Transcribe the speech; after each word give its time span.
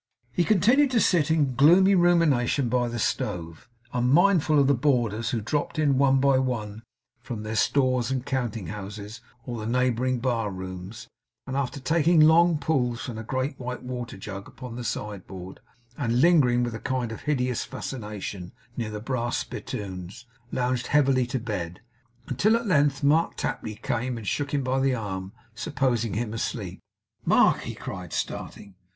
He 0.31 0.43
continued 0.43 0.89
to 0.91 0.99
sit 0.99 1.29
in 1.29 1.53
gloomy 1.53 1.93
rumination 1.93 2.69
by 2.69 2.87
the 2.87 2.97
stove, 2.97 3.69
unmindful 3.93 4.57
of 4.57 4.65
the 4.65 4.73
boarders 4.73 5.29
who 5.29 5.41
dropped 5.41 5.77
in 5.77 5.99
one 5.99 6.19
by 6.19 6.39
one 6.39 6.81
from 7.21 7.43
their 7.43 7.55
stores 7.55 8.09
and 8.09 8.25
counting 8.25 8.65
houses, 8.65 9.21
or 9.45 9.59
the 9.59 9.67
neighbouring 9.71 10.17
bar 10.19 10.49
rooms, 10.49 11.07
and, 11.45 11.55
after 11.55 11.79
taking 11.79 12.19
long 12.19 12.57
pulls 12.57 13.01
from 13.01 13.19
a 13.19 13.23
great 13.23 13.59
white 13.59 13.83
waterjug 13.83 14.47
upon 14.47 14.75
the 14.75 14.83
sideboard, 14.83 15.59
and 15.99 16.19
lingering 16.19 16.63
with 16.63 16.73
a 16.73 16.79
kind 16.79 17.11
of 17.11 17.21
hideous 17.21 17.63
fascination 17.63 18.53
near 18.75 18.89
the 18.89 18.99
brass 18.99 19.37
spittoons, 19.37 20.25
lounged 20.51 20.87
heavily 20.87 21.27
to 21.27 21.37
bed; 21.37 21.79
until 22.25 22.55
at 22.55 22.65
length 22.65 23.03
Mark 23.03 23.37
Tapley 23.37 23.75
came 23.75 24.17
and 24.17 24.27
shook 24.27 24.51
him 24.51 24.63
by 24.63 24.79
the 24.79 24.95
arm, 24.95 25.31
supposing 25.53 26.15
him 26.15 26.33
asleep. 26.33 26.79
'Mark!' 27.23 27.59
he 27.61 27.75
cried, 27.75 28.11
starting. 28.13 28.73